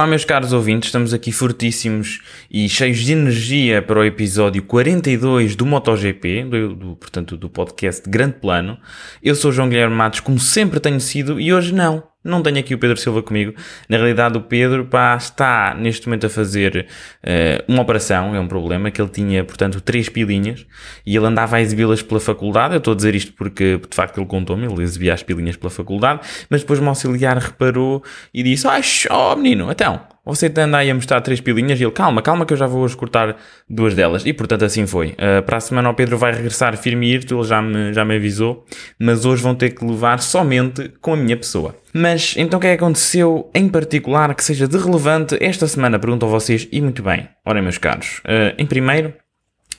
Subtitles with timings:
[0.00, 5.54] Olá, meus caros ouvintes, estamos aqui fortíssimos e cheios de energia para o episódio 42
[5.54, 8.78] do MotoGP, do, do, portanto, do podcast Grande Plano.
[9.22, 12.09] Eu sou João Guilherme Matos, como sempre tenho sido, e hoje não.
[12.22, 13.54] Não tenho aqui o Pedro Silva comigo.
[13.88, 16.86] Na realidade, o Pedro pá, está neste momento a fazer
[17.24, 20.66] uh, uma operação, é um problema, que ele tinha, portanto, três pilinhas
[21.06, 22.74] e ele andava a exibi-las pela faculdade.
[22.74, 25.70] Eu estou a dizer isto porque, de facto, ele contou-me, ele exibia as pilinhas pela
[25.70, 26.20] faculdade,
[26.50, 30.90] mas depois o meu auxiliar reparou e disse: Ai, oh, menino, então, você anda aí
[30.90, 33.36] a mostrar três pilinhas e ele, calma, calma que eu já vou hoje cortar
[33.68, 34.24] duas delas.
[34.26, 35.08] E portanto assim foi.
[35.08, 38.16] Uh, para a semana o Pedro vai regressar firme e ele já me, já me
[38.16, 38.64] avisou,
[38.98, 41.74] mas hoje vão ter que levar somente com a minha pessoa.
[41.92, 45.98] Mas então o que é que aconteceu em particular que seja de relevante esta semana?
[45.98, 47.28] Pergunto a vocês e muito bem.
[47.44, 49.14] Ora meus caros, uh, em primeiro,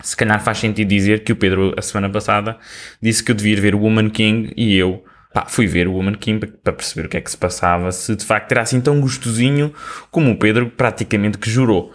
[0.01, 2.57] se calhar faz sentido dizer que o Pedro, a semana passada,
[3.01, 6.15] disse que eu devia ver o Woman King e eu Pá, fui ver o Woman
[6.15, 8.99] King para perceber o que é que se passava, se de facto era assim tão
[8.99, 9.73] gostosinho
[10.09, 11.93] como o Pedro praticamente que jurou.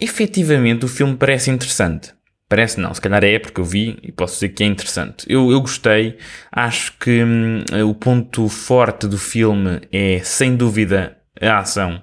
[0.00, 2.14] Efetivamente o filme parece interessante.
[2.48, 5.26] Parece não, se calhar é porque eu vi e posso dizer que é interessante.
[5.28, 6.16] Eu, eu gostei,
[6.50, 12.02] acho que hum, o ponto forte do filme é sem dúvida a ação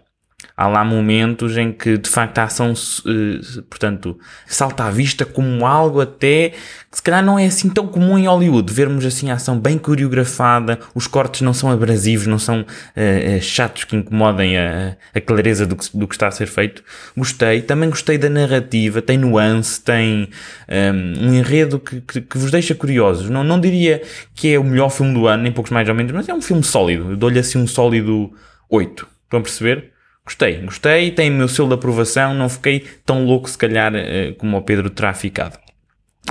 [0.58, 4.18] há lá momentos em que de facto a ação, uh, portanto,
[4.48, 6.54] salta à vista como algo até
[6.90, 9.78] que se calhar não é assim tão comum em Hollywood, vermos assim a ação bem
[9.78, 15.66] coreografada, os cortes não são abrasivos, não são uh, chatos que incomodem a, a clareza
[15.66, 16.82] do que, do que está a ser feito.
[17.18, 20.30] Gostei, também gostei da narrativa, tem nuance, tem
[20.70, 23.30] um, um enredo que, que, que, vos deixa curiosos.
[23.30, 24.02] Não, não diria
[24.34, 26.42] que é o melhor filme do ano, nem poucos mais ou menos, mas é um
[26.42, 27.12] filme sólido.
[27.12, 28.32] Eu dou-lhe assim um sólido
[28.70, 29.06] 8.
[29.26, 29.95] Estão a perceber?
[30.26, 34.34] Gostei, gostei, tem o meu selo de aprovação, não fiquei tão louco se calhar eh,
[34.38, 35.60] como o Pedro terá ficado.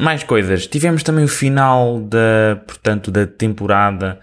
[0.00, 4.18] Mais coisas, tivemos também o final da, portanto, da temporada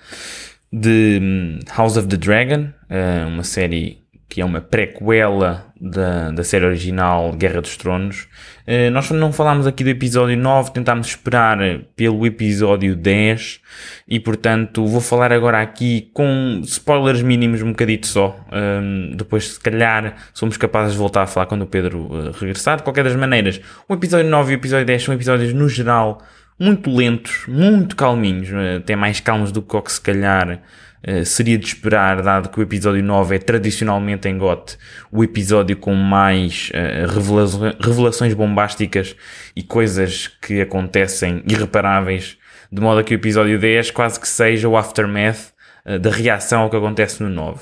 [0.72, 4.01] de hum, House of the Dragon, eh, uma série
[4.32, 8.30] que é uma prequela da, da série original Guerra dos Tronos.
[8.66, 11.58] Uh, nós não falámos aqui do episódio 9, tentámos esperar
[11.98, 13.60] pelo episódio 10
[14.08, 18.40] e, portanto, vou falar agora aqui com spoilers mínimos um bocadito só.
[18.54, 22.78] Um, depois, se calhar, somos capazes de voltar a falar quando o Pedro uh, regressar.
[22.78, 23.60] De qualquer das maneiras,
[23.90, 26.24] o episódio 9 e o episódio 10 são episódios, no geral,
[26.58, 30.62] muito lentos, muito calminhos, uh, até mais calmos do que o que se calhar
[31.08, 34.78] Uh, seria de esperar, dado que o episódio 9 é tradicionalmente em GOT
[35.12, 39.16] o episódio com mais uh, revela revelações bombásticas
[39.56, 42.38] e coisas que acontecem irreparáveis,
[42.72, 45.54] de modo que o episódio 10 quase que seja o aftermath
[45.86, 47.62] uh, da reação ao que acontece no 9.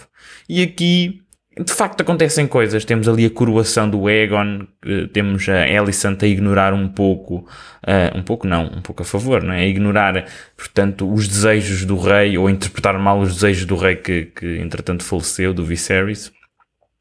[0.49, 1.21] E aqui
[1.63, 2.85] de facto acontecem coisas.
[2.85, 4.65] Temos ali a coroação do Egon,
[5.11, 7.47] temos a Alicent a ignorar um pouco,
[7.83, 9.59] uh, um pouco não, um pouco a favor, não é?
[9.59, 10.25] A ignorar,
[10.55, 15.03] portanto, os desejos do rei, ou interpretar mal os desejos do rei que, que entretanto
[15.03, 16.31] faleceu, do Viserys.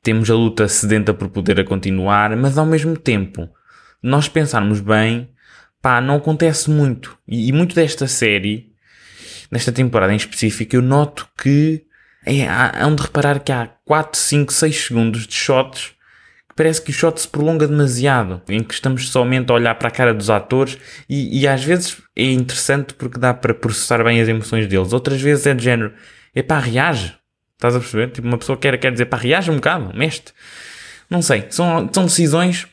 [0.03, 3.49] Temos a luta sedenta por poder a continuar, mas ao mesmo tempo,
[4.03, 5.29] nós pensarmos bem,
[5.81, 7.17] pá, não acontece muito.
[7.29, 8.73] E, e muito desta série,
[9.53, 11.87] nesta temporada em específico, eu noto que
[12.25, 15.93] é, há, há de reparar que há 4, 5, 6 segundos de shots
[16.49, 19.89] que parece que o shot se prolonga demasiado, em que estamos somente a olhar para
[19.89, 24.21] a cara dos atores e, e às vezes é interessante porque dá para processar bem
[24.21, 24.93] as emoções deles.
[24.93, 25.93] Outras vezes é de género,
[26.35, 27.15] é pá, reage.
[27.55, 28.11] Estás a perceber?
[28.11, 30.23] Tipo, uma pessoa quer, quer dizer, pá, reage um bocado, mexe
[31.11, 32.67] Não sei, são, são decisões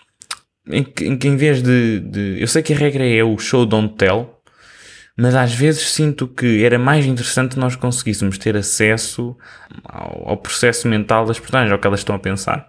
[0.67, 2.37] em que, em que em vez de, de.
[2.39, 4.34] Eu sei que a regra é o show don't tell,
[5.17, 9.35] mas às vezes sinto que era mais interessante nós conseguíssemos ter acesso
[9.83, 12.67] ao, ao processo mental das personagens, ao que elas estão a pensar.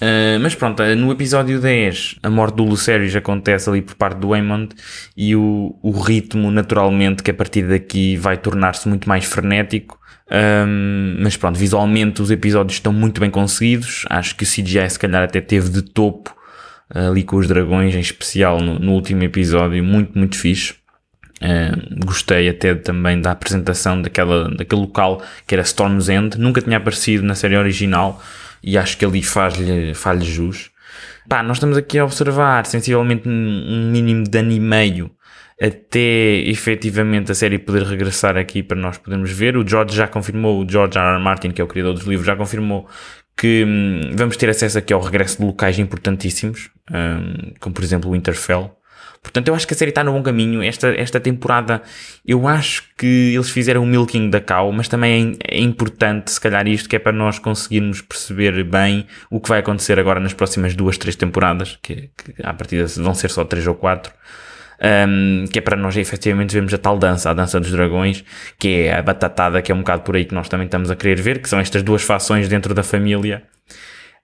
[0.00, 4.32] Uh, mas pronto, no episódio 10 a morte do Lucérius acontece ali por parte do
[4.32, 4.74] Aemond
[5.14, 10.00] e o, o ritmo naturalmente que a partir daqui vai tornar-se muito mais frenético.
[10.32, 14.06] Um, mas pronto, visualmente os episódios estão muito bem conseguidos.
[14.08, 16.34] Acho que o CGI se calhar até teve de topo
[16.88, 20.79] ali com os dragões em especial no, no último episódio, muito muito fixe
[21.42, 26.76] Uh, gostei até também da apresentação daquela, daquele local que era Storm's End, nunca tinha
[26.76, 28.22] aparecido na série original
[28.62, 30.70] e acho que ali faz-lhe faz jus.
[31.28, 35.10] Pá, nós estamos aqui a observar sensivelmente um mínimo de ano e meio
[35.60, 39.56] até efetivamente a série poder regressar aqui para nós podermos ver.
[39.56, 41.16] O George já confirmou, o George R.
[41.16, 41.22] R.
[41.22, 42.88] Martin, que é o criador dos livros, já confirmou
[43.36, 48.10] que hum, vamos ter acesso aqui ao regresso de locais importantíssimos, hum, como por exemplo
[48.10, 48.74] o Winterfell
[49.22, 50.62] Portanto, eu acho que a série está no bom caminho.
[50.62, 51.82] Esta, esta temporada,
[52.26, 56.40] eu acho que eles fizeram o milking da cow, mas também é, é importante, se
[56.40, 60.32] calhar, isto que é para nós conseguirmos perceber bem o que vai acontecer agora nas
[60.32, 64.12] próximas duas, três temporadas, que, que à partida vão ser só três ou quatro.
[64.80, 68.24] um, que é para nós efetivamente vermos a tal dança, a dança dos dragões,
[68.58, 70.96] que é a batatada, que é um bocado por aí que nós também estamos a
[70.96, 73.42] querer ver, que são estas duas fações dentro da família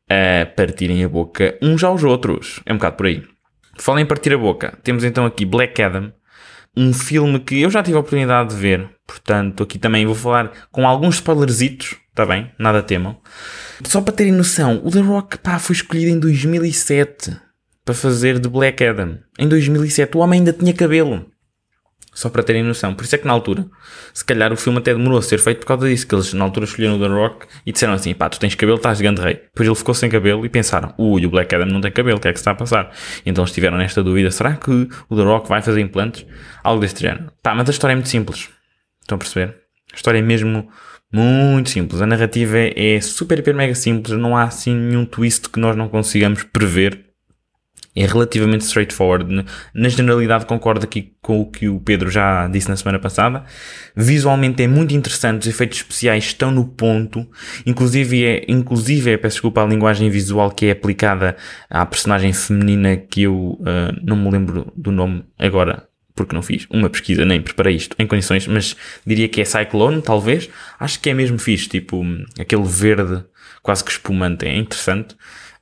[0.08, 2.60] a partirem a boca uns aos outros.
[2.64, 3.35] É um bocado por aí.
[3.78, 4.78] Falem em partir a boca.
[4.82, 6.12] Temos então aqui Black Adam,
[6.76, 10.52] um filme que eu já tive a oportunidade de ver, portanto, aqui também vou falar
[10.70, 12.50] com alguns spoilerzitos, está bem?
[12.58, 13.16] Nada temam.
[13.84, 17.36] Só para terem noção, o The Rock pá, foi escolhido em 2007
[17.84, 19.18] para fazer de Black Adam.
[19.38, 21.24] Em 2007 o homem ainda tinha cabelo.
[22.16, 22.94] Só para terem noção.
[22.94, 23.66] Por isso é que na altura,
[24.14, 26.44] se calhar o filme até demorou a ser feito por causa disso, que eles na
[26.44, 29.34] altura escolheram o The Rock e disseram assim, pá, tu tens cabelo, estás grande rei.
[29.34, 32.20] Depois ele ficou sem cabelo e pensaram, ui, o Black Adam não tem cabelo, o
[32.20, 32.90] que é que está a passar?
[33.24, 36.24] E então estiveram nesta dúvida, será que o The Rock vai fazer implantes?
[36.64, 37.30] Algo deste género.
[37.42, 38.48] Pá, mas a história é muito simples.
[39.02, 39.54] Estão a perceber?
[39.92, 40.68] A história é mesmo
[41.12, 42.00] muito simples.
[42.00, 44.18] A narrativa é, é super, hiper, mega simples.
[44.18, 47.05] Não há assim nenhum twist que nós não consigamos prever
[47.96, 49.46] é relativamente straightforward.
[49.74, 53.44] Na generalidade, concordo aqui com o que o Pedro já disse na semana passada.
[53.96, 57.26] Visualmente é muito interessante, os efeitos especiais estão no ponto,
[57.64, 61.36] inclusive é, inclusive é, peço desculpa, a linguagem visual que é aplicada
[61.70, 66.66] à personagem feminina que eu uh, não me lembro do nome agora, porque não fiz
[66.70, 68.76] uma pesquisa, nem preparei isto em condições, mas
[69.06, 70.50] diria que é Cyclone, talvez.
[70.78, 72.04] Acho que é mesmo fixe, tipo
[72.38, 73.24] aquele verde
[73.62, 75.16] quase que espumante, é interessante.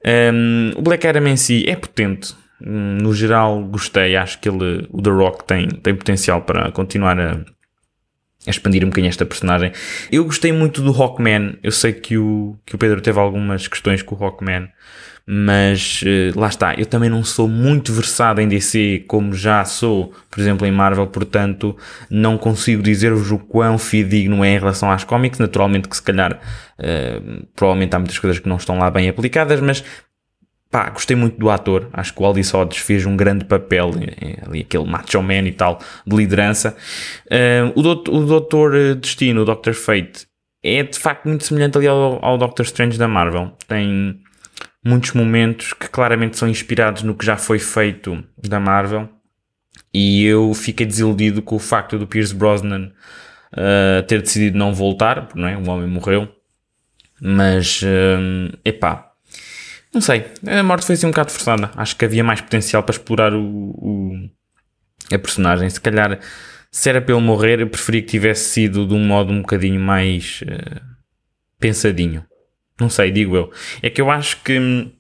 [0.04, 2.34] Um, o Black Adam em si é potente.
[2.64, 4.16] Um, no geral, gostei.
[4.16, 7.32] Acho que ele, o The Rock tem, tem potencial para continuar a,
[8.46, 9.72] a expandir um bocadinho esta personagem.
[10.12, 11.58] Eu gostei muito do Hawkman.
[11.62, 14.68] Eu sei que o, que o Pedro teve algumas questões com o Hawkman,
[15.26, 16.74] mas uh, lá está.
[16.74, 21.06] Eu também não sou muito versado em DC como já sou, por exemplo, em Marvel,
[21.06, 21.76] portanto,
[22.10, 25.38] não consigo dizer-vos o quão fidedigno é em relação às cómics.
[25.38, 26.34] Naturalmente, que se calhar,
[26.78, 29.82] uh, provavelmente há muitas coisas que não estão lá bem aplicadas, mas
[30.70, 31.88] pá, gostei muito do ator.
[31.92, 33.92] Acho que o Aldis Odds fez um grande papel,
[34.46, 36.76] ali aquele macho man e tal, de liderança.
[37.26, 40.26] Uh, o, doutor, o Doutor Destino, o Doctor Fate,
[40.62, 43.52] é de facto muito semelhante ali ao, ao Doctor Strange da Marvel.
[43.66, 44.20] Tem
[44.84, 49.08] muitos momentos que claramente são inspirados no que já foi feito da Marvel.
[49.92, 52.92] E eu fiquei desiludido com o facto do Pierce Brosnan
[53.52, 55.56] uh, ter decidido não voltar, não é?
[55.56, 56.28] O homem morreu.
[57.20, 59.12] Mas, uh, epá,
[59.92, 60.26] não sei.
[60.46, 61.70] A morte foi assim um bocado forçada.
[61.76, 64.30] Acho que havia mais potencial para explorar o, o
[65.12, 65.70] a personagem.
[65.70, 66.18] Se calhar,
[66.70, 70.40] se era ele morrer, eu preferia que tivesse sido de um modo um bocadinho mais
[70.42, 70.80] uh,
[71.58, 72.24] pensadinho.
[72.80, 73.52] Não sei, digo eu.
[73.82, 74.90] É que eu acho que hum,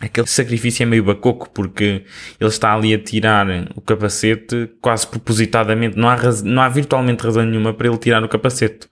[0.00, 2.04] aquele sacrifício é meio bacoco porque
[2.40, 5.96] ele está ali a tirar o capacete quase propositadamente.
[5.96, 8.88] Não há, não há virtualmente razão nenhuma para ele tirar o capacete.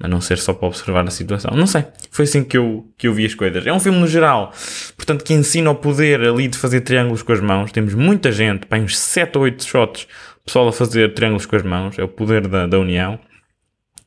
[0.00, 1.54] A não ser só para observar a situação.
[1.54, 1.84] Não sei.
[2.10, 3.64] Foi assim que eu, que eu vi as coisas.
[3.64, 4.52] É um filme no geral,
[4.96, 7.70] portanto, que ensina o poder ali de fazer triângulos com as mãos.
[7.70, 10.08] Temos muita gente, para uns 7 ou 8 shots,
[10.44, 11.98] pessoal a fazer triângulos com as mãos.
[11.98, 13.20] É o poder da, da união.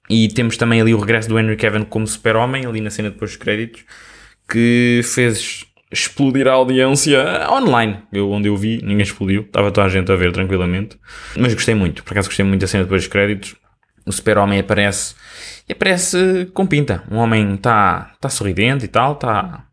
[0.09, 3.31] E temos também ali o regresso do Henry Cavill como super-homem, ali na cena depois
[3.31, 3.83] dos créditos,
[4.47, 7.99] que fez explodir a audiência online.
[8.11, 10.99] Eu, onde eu vi, ninguém explodiu, estava toda a gente a ver tranquilamente.
[11.37, 13.55] Mas gostei muito, por acaso gostei muito da cena depois dos créditos.
[14.05, 15.15] O super-homem aparece
[15.67, 17.03] e aparece com pinta.
[17.09, 19.65] Um homem está tá sorridente e tal, está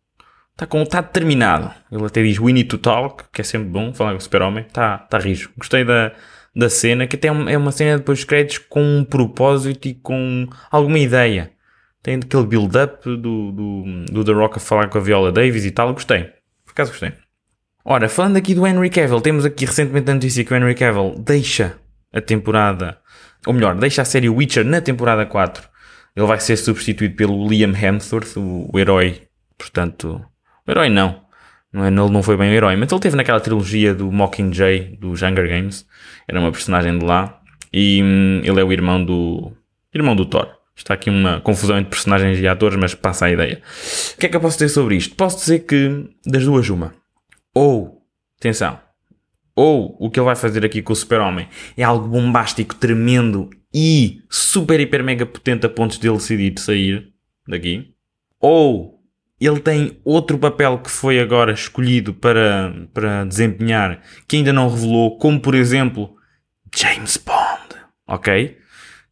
[0.56, 1.70] tá com, tá determinado.
[1.90, 4.64] Ele até diz we need to talk, que é sempre bom falar com o super-homem.
[4.66, 5.50] Está tá rijo.
[5.58, 6.12] Gostei da,
[6.54, 10.46] da cena, que até é uma cena depois de créditos com um propósito e com
[10.70, 11.50] alguma ideia.
[12.02, 15.70] Tem aquele build-up do, do, do The Rock a falar com a Viola Davis e
[15.70, 16.24] tal, gostei.
[16.64, 17.12] Por acaso gostei.
[17.84, 21.16] Ora, falando aqui do Henry Cavill, temos aqui recentemente a notícia que o Henry Cavill
[21.18, 21.76] deixa
[22.12, 22.98] a temporada,
[23.46, 25.68] ou melhor, deixa a série Witcher na temporada 4.
[26.14, 29.22] Ele vai ser substituído pelo Liam Hemsworth, o, o herói,
[29.56, 30.24] portanto,
[30.66, 31.22] o herói não,
[31.72, 34.96] não é, ele não foi bem o herói, mas ele teve naquela trilogia do Mockingjay,
[35.00, 35.86] do Hunger Games,
[36.28, 37.40] era uma personagem de lá,
[37.72, 39.52] e hum, ele é o irmão do,
[39.94, 40.48] irmão do Thor.
[40.74, 43.62] Está aqui uma confusão entre personagens e atores, mas passa a ideia.
[44.14, 45.14] O que é que eu posso dizer sobre isto?
[45.14, 46.94] Posso dizer que, das duas, uma.
[47.54, 48.02] Ou,
[48.38, 48.80] atenção,
[49.54, 54.22] ou o que ele vai fazer aqui com o Super-Homem é algo bombástico, tremendo e
[54.30, 57.12] super, hiper, mega potente a pontos dele decidir sair
[57.46, 57.94] daqui.
[58.40, 58.91] Ou
[59.46, 65.18] ele tem outro papel que foi agora escolhido para, para desempenhar que ainda não revelou,
[65.18, 66.14] como por exemplo
[66.74, 68.56] James Bond, ok?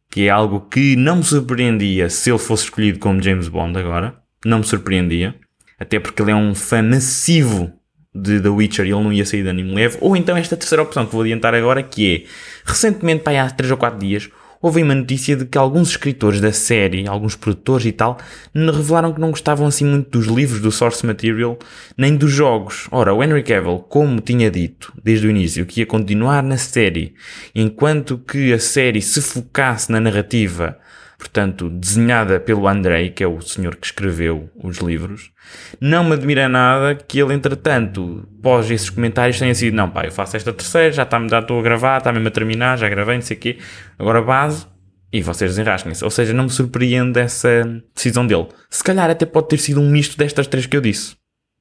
[0.09, 4.15] Que é algo que não me surpreendia se ele fosse escolhido como James Bond agora.
[4.45, 5.35] Não me surpreendia.
[5.79, 7.71] Até porque ele é um fã massivo
[8.13, 9.97] de The Witcher e ele não ia sair de anime leve.
[10.01, 12.29] Ou então esta terceira opção que vou adiantar agora, que é,
[12.65, 14.29] recentemente, há 3 ou 4 dias,
[14.61, 18.17] houve uma notícia de que alguns escritores da série, alguns produtores e tal,
[18.53, 21.57] revelaram que não gostavam assim muito dos livros do source material,
[21.97, 22.87] nem dos jogos.
[22.91, 27.15] Ora, o Henry Cavill, como tinha dito desde o início, que ia continuar na série,
[27.55, 30.77] enquanto que a série se focasse na narrativa
[31.21, 35.31] portanto, desenhada pelo Andrei, que é o senhor que escreveu os livros,
[35.79, 40.11] não me admira nada que ele, entretanto, pós esses comentários, tenha sido: não, pá, eu
[40.11, 43.37] faço esta terceira, já, estou a gravar, está mesmo a terminar, já gravei, não sei
[43.37, 43.57] o quê,
[43.99, 44.65] agora base.
[45.13, 46.03] E vocês desenrasquem-se.
[46.05, 48.47] Ou seja, não me surpreende essa decisão dele.
[48.69, 51.17] Se calhar até pode ter sido um misto destas três que eu disse.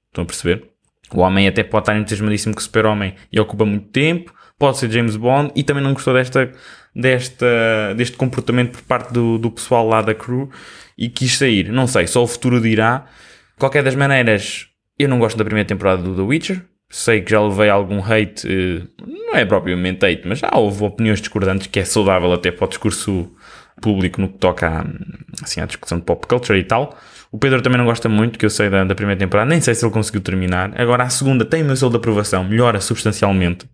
[0.08, 0.70] Estão a perceber?
[1.12, 4.32] O homem até pode estar entusiasmadíssimo que o super-homem e ocupa muito tempo.
[4.60, 6.52] Pode ser James Bond e também não gostou desta
[6.94, 10.50] desta, deste comportamento por parte do, do pessoal lá da crew
[10.96, 11.70] e quis sair.
[11.70, 13.06] Não sei, só o futuro dirá.
[13.58, 16.62] Qualquer das maneiras, eu não gosto da primeira temporada do The Witcher.
[16.88, 21.20] Sei que já levei algum hate, eh, não é propriamente hate, mas já houve opiniões
[21.20, 23.30] discordantes que é saudável até para o discurso
[23.80, 24.84] público no que toca à,
[25.42, 26.98] assim, à discussão de pop culture e tal.
[27.32, 29.74] O Pedro também não gosta muito, que eu sei da, da, primeira temporada, nem sei
[29.74, 30.72] se ele conseguiu terminar.
[30.80, 33.68] Agora a segunda tem o meu selo de aprovação, melhora substancialmente.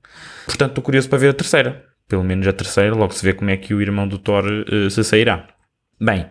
[0.44, 3.50] Portanto, estou curioso para ver a terceira pelo menos a terceira, logo se vê como
[3.50, 5.48] é que o irmão do Thor uh, se sairá.
[6.00, 6.26] Bem,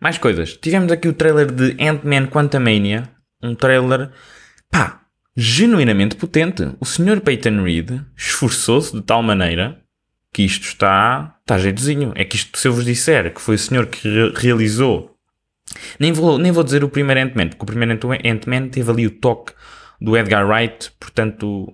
[0.00, 0.56] mais coisas.
[0.56, 3.08] Tivemos aqui o trailer de Ant-Man Quantumania,
[3.42, 4.10] um trailer,
[4.70, 5.02] pá,
[5.36, 6.68] genuinamente potente.
[6.78, 7.20] O Sr.
[7.20, 9.80] Peyton Reed esforçou-se de tal maneira
[10.32, 12.12] que isto está, está jeitozinho.
[12.14, 15.13] É que isto, se eu vos disser que foi o senhor que re realizou,
[15.98, 19.10] nem vou, nem vou dizer o primeiro Ant-Man, porque o primeiro Ant-Man teve ali o
[19.10, 19.52] toque
[20.00, 21.72] do Edgar Wright, portanto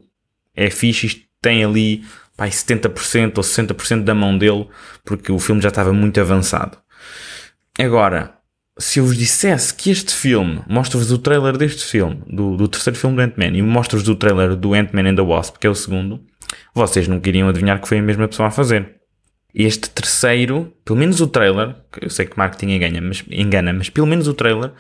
[0.55, 2.05] é fixe, isto tem ali
[2.37, 4.67] pai, 70% ou 60% da mão dele,
[5.05, 6.79] porque o filme já estava muito avançado.
[7.79, 8.35] Agora,
[8.79, 12.99] se eu vos dissesse que este filme, mostro-vos o trailer deste filme, do, do terceiro
[12.99, 15.75] filme do Ant-Man, e mostro-vos o trailer do Ant-Man and the Wasp, que é o
[15.75, 16.21] segundo,
[16.75, 19.00] vocês não queriam adivinhar que foi a mesma pessoa a fazer.
[19.54, 24.07] Este terceiro, pelo menos o trailer, eu sei que marketing engana, mas, engana, mas pelo
[24.07, 24.73] menos o trailer,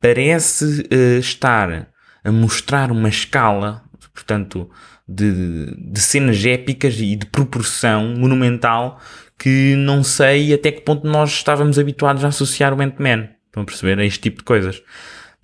[0.00, 1.88] parece uh, estar
[2.24, 3.82] a mostrar uma escala,
[4.14, 4.70] portanto,
[5.06, 9.00] de, de cenas épicas e de proporção monumental
[9.38, 13.28] que não sei até que ponto nós estávamos habituados a associar o Ant-Man.
[13.46, 13.98] Estão a perceber?
[13.98, 14.82] A este tipo de coisas.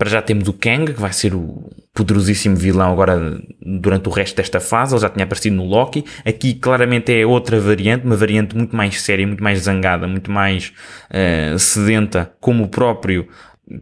[0.00, 4.35] Para já temos o Kang, que vai ser o poderosíssimo vilão agora durante o resto
[4.35, 4.95] desta fase.
[4.95, 6.07] Ele já tinha aparecido no Loki.
[6.25, 10.73] Aqui claramente é outra variante, uma variante muito mais séria, muito mais zangada, muito mais
[11.11, 13.28] uh, sedenta, como o próprio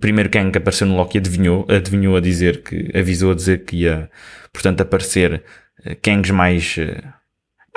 [0.01, 3.77] primeiro Kang que apareceu no Loki adivinhou, adivinhou a dizer que, avisou a dizer que
[3.77, 4.11] ia,
[4.53, 5.45] portanto, aparecer
[5.85, 7.01] eh, Kangs mais, eh,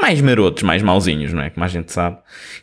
[0.01, 1.51] mais marotos, mais mauzinhos, não é?
[1.51, 2.17] Como a gente sabe.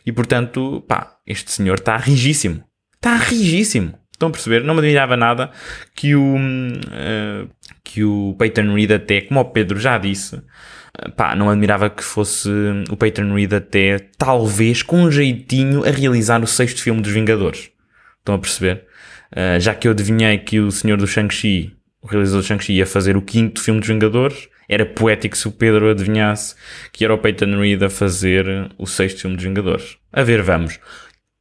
[0.05, 2.65] E portanto, pá, este senhor está rigíssimo.
[2.95, 3.97] Está rigíssimo.
[4.19, 4.65] Estão a perceber?
[4.65, 5.49] Não me admirava nada
[5.95, 7.49] que o, uh,
[7.85, 12.03] que o Peyton Reed até, como o Pedro já disse, uh, pá, não admirava que
[12.03, 12.49] fosse
[12.89, 17.71] o Peyton Reed até, talvez, com um jeitinho a realizar o sexto filme dos Vingadores.
[18.17, 18.83] Estão a perceber?
[19.31, 22.85] Uh, já que eu adivinhei que o senhor do Shang-Chi, o realizador do Shang-Chi, ia
[22.85, 26.55] fazer o quinto filme dos Vingadores, era poético se o Pedro adivinhasse
[26.91, 29.97] que era o Peyton Reed a fazer o sexto filme dos Vingadores.
[30.11, 30.77] A ver, vamos.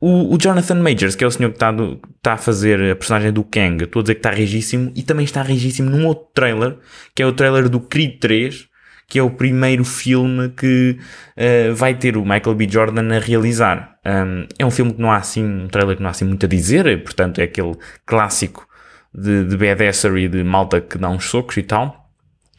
[0.00, 1.74] O, o, Jonathan Majors, que é o senhor que está,
[2.22, 5.24] tá a fazer a personagem do Kang, estou a dizer que está rigíssimo e também
[5.24, 6.76] está rigíssimo num outro trailer,
[7.14, 8.68] que é o trailer do Creed 3,
[9.08, 10.98] que é o primeiro filme que
[11.36, 12.68] uh, vai ter o Michael B.
[12.68, 13.96] Jordan a realizar.
[14.06, 16.46] Um, é um filme que não há assim, um trailer que não há assim muito
[16.46, 17.74] a dizer, portanto é aquele
[18.06, 18.68] clássico
[19.12, 22.08] de, de badassery de malta que dá uns socos e tal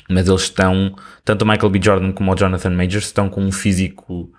[0.09, 1.79] mas eles estão, tanto o Michael B.
[1.81, 4.31] Jordan como o Jonathan Majors, estão com um físico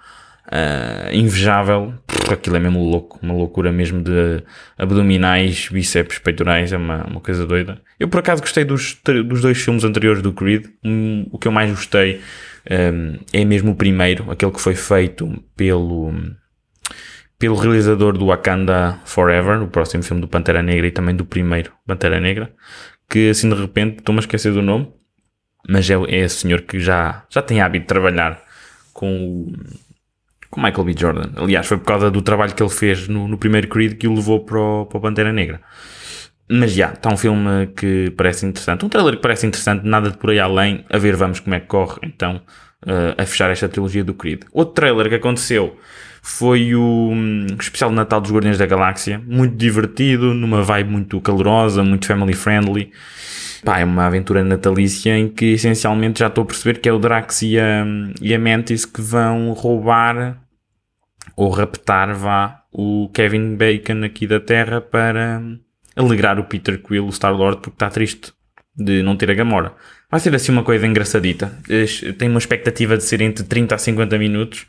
[0.49, 1.95] uh, invejável.
[2.33, 4.43] Aquilo é mesmo louco, uma loucura mesmo de
[4.77, 7.81] abdominais, bíceps, peitorais, é uma, uma coisa doida.
[7.99, 10.67] Eu por acaso gostei dos, dos dois filmes anteriores do Creed.
[10.85, 12.21] Um, o que eu mais gostei
[12.71, 16.13] um, é mesmo o primeiro, aquele que foi feito pelo
[17.39, 21.73] pelo realizador do Wakanda Forever, o próximo filme do Pantera Negra e também do primeiro
[21.87, 22.53] Pantera Negra,
[23.09, 24.93] que assim de repente estou-me a esquecer do nome,
[25.67, 28.43] mas é, é esse senhor que já, já tem hábito de trabalhar
[28.93, 29.53] com o,
[30.51, 30.95] com Michael B.
[30.99, 31.31] Jordan.
[31.37, 34.15] Aliás, foi por causa do trabalho que ele fez no, no primeiro Creed que o
[34.15, 35.61] levou para o, para o Pantera Negra.
[36.53, 38.85] Mas já, está um filme que parece interessante.
[38.85, 40.85] Um trailer que parece interessante, nada de por aí além.
[40.91, 42.43] A ver, vamos como é que corre então
[42.85, 44.43] uh, a fechar esta trilogia do Creed.
[44.53, 45.79] Outro trailer que aconteceu
[46.23, 49.23] foi o um, especial de Natal dos Guardiões da Galáxia.
[49.25, 52.91] Muito divertido, numa vibe muito calorosa, muito family friendly.
[53.65, 56.99] Pá, é uma aventura natalícia em que essencialmente já estou a perceber que é o
[56.99, 57.87] Drax e a,
[58.21, 60.40] e a Mantis que vão roubar
[61.41, 65.41] ou raptar, vá, o Kevin Bacon aqui da Terra para
[65.97, 68.35] alegrar o Peter Quill, o Star-Lord, porque está triste
[68.77, 69.73] de não ter a Gamora.
[70.11, 71.51] Vai ser assim uma coisa engraçadita.
[72.19, 74.67] Tenho uma expectativa de ser entre 30 a 50 minutos.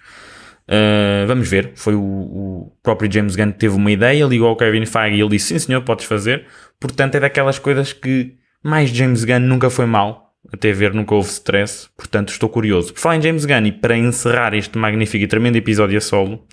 [0.65, 1.73] Uh, vamos ver.
[1.75, 5.19] Foi o, o, próprio James Gunn que teve uma ideia, ligou ao Kevin Feige e
[5.19, 6.45] ele disse: Sim, senhor, podes fazer.
[6.79, 10.30] Portanto, é daquelas coisas que mais James Gunn nunca foi mal.
[10.51, 11.87] Até ver, nunca houve stress.
[11.95, 12.93] Portanto, estou curioso.
[12.93, 16.45] Por falar em James Gunn e para encerrar este magnífico e tremendo episódio a solo,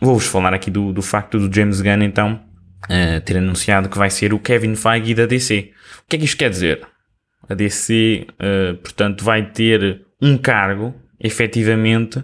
[0.00, 2.40] vou-vos falar aqui do, do facto do James Gunn, então,
[2.84, 5.70] uh, ter anunciado que vai ser o Kevin Feige da DC.
[6.04, 6.86] O que é que isto quer dizer?
[7.48, 12.22] A DC, uh, eh, portanto, vai ter um cargo, efetivamente,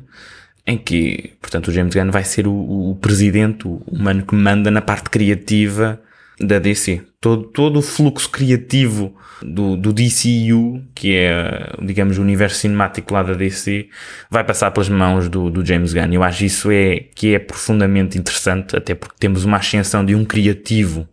[0.66, 4.70] em que, portanto, o James Gunn vai ser o, o presidente, o humano que manda
[4.70, 6.00] na parte criativa
[6.40, 7.02] da DC.
[7.20, 13.22] Todo, todo o fluxo criativo do, do DCU, que é, digamos, o universo cinemático lá
[13.22, 13.88] da DC,
[14.30, 16.12] vai passar pelas mãos do, do James Gunn.
[16.12, 20.24] Eu acho isso é, que é profundamente interessante, até porque temos uma ascensão de um
[20.24, 21.08] criativo,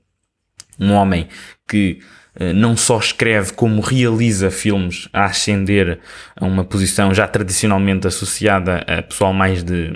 [0.79, 1.27] um homem
[1.67, 1.99] que
[2.35, 5.99] eh, não só escreve como realiza filmes a ascender
[6.35, 9.93] a uma posição já tradicionalmente associada a pessoal mais de,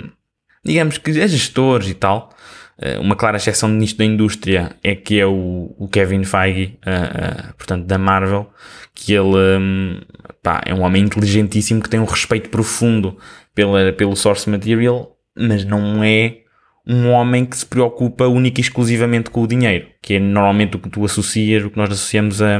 [0.64, 2.34] digamos que a gestores e tal.
[2.80, 7.50] Eh, uma clara exceção nisto da indústria é que é o, o Kevin Feige, uh,
[7.50, 8.48] uh, portanto, da Marvel,
[8.94, 10.00] que ele um,
[10.42, 13.18] pá, é um homem inteligentíssimo que tem um respeito profundo
[13.54, 16.38] pela, pelo source material, mas não é
[16.86, 20.78] um homem que se preocupa única e exclusivamente com o dinheiro, que é normalmente o
[20.78, 22.58] que tu associas, o que nós associamos a,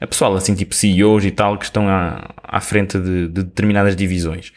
[0.00, 3.96] a pessoal, assim, tipo CEOs e tal, que estão à, à frente de, de determinadas
[3.96, 4.52] divisões.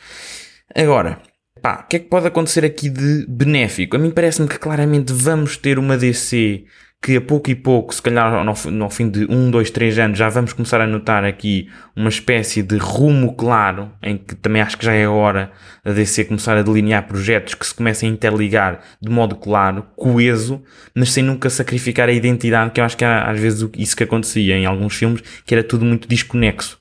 [0.75, 1.19] Agora,
[1.61, 3.95] pá, o que é que pode acontecer aqui de benéfico?
[3.95, 6.65] A mim parece-me que claramente vamos ter uma DC
[7.01, 10.29] que a pouco e pouco, se calhar no fim de um, dois, três anos, já
[10.29, 14.85] vamos começar a notar aqui uma espécie de rumo claro, em que também acho que
[14.85, 15.51] já é hora
[15.85, 20.61] a DC começar a delinear projetos que se comecem a interligar de modo claro, coeso,
[20.93, 24.03] mas sem nunca sacrificar a identidade, que eu acho que era às vezes isso que
[24.03, 26.76] acontecia em alguns filmes, que era tudo muito desconexo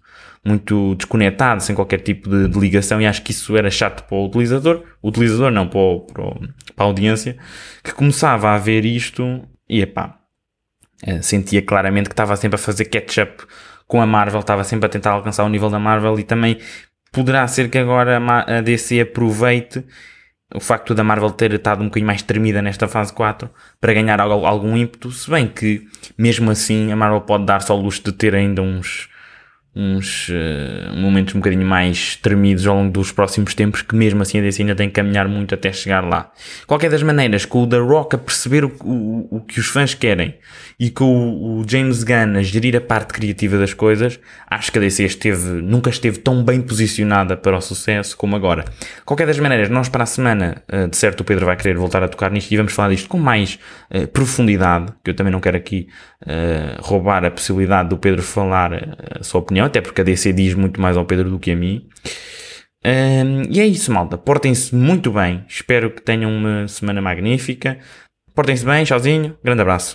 [0.47, 4.17] muito desconectado, sem qualquer tipo de, de, ligação, e acho que isso era chato para
[4.17, 6.41] o utilizador, o utilizador não, para, o, para, para
[6.79, 7.37] a audiência,
[7.83, 10.19] que começava a ver isto e epá,
[11.05, 13.45] eh, sentia claramente que estava sempre a fazer catch-up
[13.87, 16.59] com a Marvel, estava sempre a tentar alcançar o nível da Marvel e também
[17.12, 19.85] poderá ser que agora a DC aproveite
[20.55, 24.20] o facto da Marvel ter estado um bocadinho mais tremida nesta fase 4 para ganhar
[24.20, 28.35] algum ímpeto, se bem que mesmo assim a Marvel pode dar-se ao luxo de ter
[28.35, 29.09] ainda uns
[29.77, 34.39] uns uh, momentos um bocadinho mais tremidos ao longo dos próximos tempos, que mesmo assim
[34.39, 36.33] a DC ainda tem que caminhar muito até chegar lá.
[36.67, 39.93] Qualquer das maneiras, com o The Rock a perceber o, o, o que os fãs
[39.93, 40.35] querem
[40.79, 44.81] e com o, James Gunn a gerir a parte criativa das coisas, acho que a
[44.81, 48.65] DC esteve, nunca esteve tão bem posicionada para o sucesso como agora.
[49.05, 52.03] Qualquer das maneiras, nós para a semana, uh, de certo o Pedro vai querer voltar
[52.03, 53.59] a tocar nisto e vamos falar disto com mais
[53.91, 55.89] uh, profundidade, que eu também não quero aqui
[56.81, 58.73] roubar a possibilidade do Pedro falar
[59.21, 61.57] a sua opinião, até porque a DC diz muito mais ao Pedro do que a
[61.57, 61.87] mim.
[62.87, 64.17] Um, e é isso, malta.
[64.17, 65.45] Portem-se muito bem.
[65.49, 67.79] Espero que tenham uma semana magnífica.
[68.37, 69.35] Portem-se bem, tchauzinho.
[69.42, 69.94] Grande abraço.